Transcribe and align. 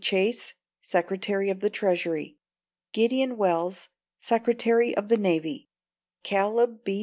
Chase, 0.01 0.55
Secretary 0.81 1.51
of 1.51 1.59
the 1.59 1.69
Treasury; 1.69 2.35
Gideon 2.91 3.37
Welles, 3.37 3.89
Secretary 4.17 4.97
of 4.97 5.09
the 5.09 5.17
Navy; 5.17 5.69
Caleb 6.23 6.83
B. 6.83 6.99